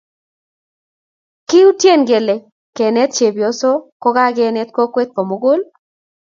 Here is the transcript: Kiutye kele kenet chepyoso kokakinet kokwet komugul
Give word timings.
Kiutye 1.47 1.93
kele 2.07 2.35
kenet 2.75 3.11
chepyoso 3.17 3.69
kokakinet 4.01 4.69
kokwet 4.75 5.09
komugul 5.15 5.59